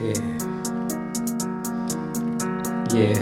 [0.00, 0.12] Yeah.
[2.94, 3.18] Yeah.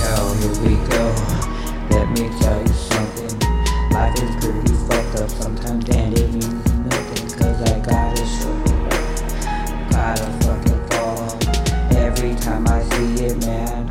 [0.00, 1.04] Yo, here we go.
[1.90, 3.38] Let me tell you something.
[3.90, 7.38] Life is pretty fucked up sometimes, and it means nothing.
[7.38, 8.24] Cause I gotta.
[9.90, 11.98] Gotta fucking.
[11.98, 13.89] Every time I see it, man,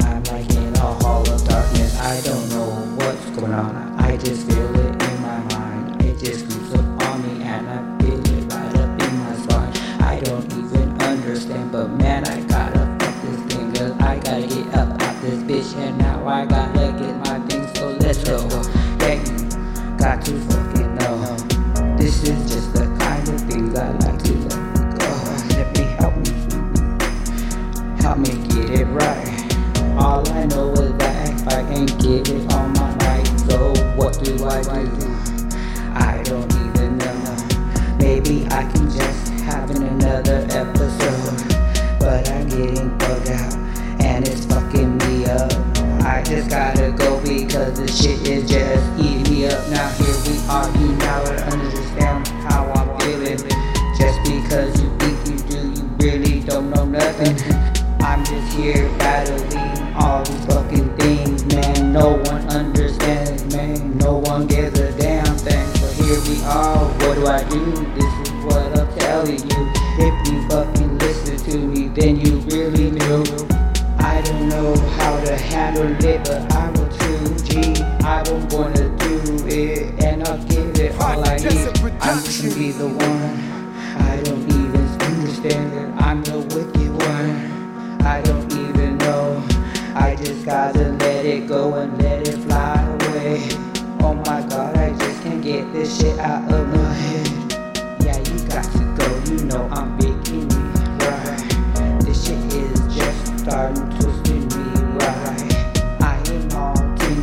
[15.59, 17.77] bitch, and now I gotta get my things.
[17.77, 18.39] So let's go.
[18.39, 21.35] You got to fucking know.
[21.97, 25.09] This is just the kind of things I like to let go.
[25.55, 26.31] Let me help me
[28.01, 29.27] help me get it right.
[29.97, 34.23] All I know is that if I can't get it on my night, so what
[34.23, 35.07] do I do?
[35.93, 37.97] I don't even know.
[37.97, 40.78] Maybe I can just have another episode,
[47.69, 49.69] go because this shit is just eating me up.
[49.69, 53.37] Now here we are, you now understand how I'm feeling.
[53.97, 57.37] Just because you think you do, you really don't know nothing.
[58.01, 61.93] I'm just here battling all these fucking things, man.
[61.93, 63.97] No one understands, man.
[63.97, 65.67] No one gives a damn thing.
[65.75, 66.85] So here we are.
[66.85, 67.71] What do I do?
[67.95, 69.71] This is what I'm telling you.
[70.01, 73.23] If you fucking listen to me, then you really know.
[73.99, 76.88] I don't know how to handle it, but I will
[77.61, 77.73] too.
[77.73, 81.45] G, I'm gonna do it, and I'll give it all I need.
[82.01, 83.49] I'm just gonna be the one.
[83.97, 88.01] I don't even understand that I'm the wicked one.
[88.01, 89.43] I don't even know.
[89.95, 93.49] I just gotta let it go and let it fly away.
[94.01, 96.58] Oh my god, I just can't get this shit out of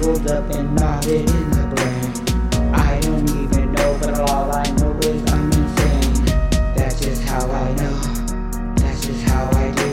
[0.06, 2.74] tingled up and knotted in the brain.
[2.74, 6.24] I don't even know, but all I know is I'm insane.
[6.76, 7.96] That's just how I know.
[8.76, 9.90] That's just how I do.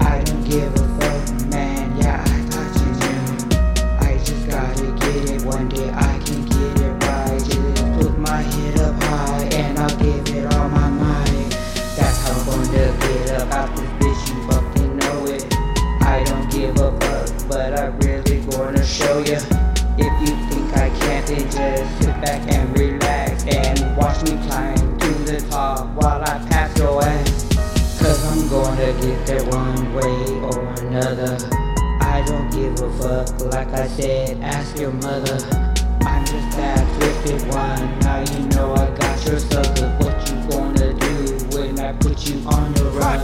[0.00, 1.96] I don't give a fuck, man.
[1.98, 3.26] Yeah, I thought you knew.
[4.00, 5.90] I just gotta get it one day.
[5.90, 7.38] I can get it right.
[7.38, 11.50] Just put my head up high and I'll give it all my might.
[11.96, 14.22] That's how I'm gonna get up out this bitch.
[14.28, 15.46] You fucking know it.
[16.02, 18.09] I don't give a fuck, but I really
[21.60, 26.76] just sit back and relax and watch me climb to the top while I pass
[26.78, 27.48] your ass.
[28.00, 31.36] Cause I'm gonna get there one way or another.
[32.00, 35.38] I don't give a fuck, like I said, ask your mother.
[36.06, 37.98] I'm just that twisted one.
[38.00, 39.88] Now you know I got your sucker.
[40.00, 43.22] What you gonna do when I put you on the run?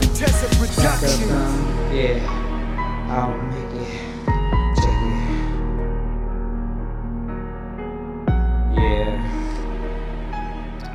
[0.77, 4.06] Back up, um, yeah, I'll make it.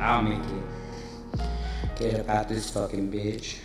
[0.02, 1.40] I'll make it.
[1.96, 3.58] Get up out this fucking bitch.